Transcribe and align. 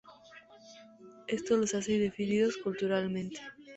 Esto 1.27 1.57
los 1.57 1.75
hace 1.75 1.93
indefinidos 1.93 2.57
culturalmente. 2.57 3.39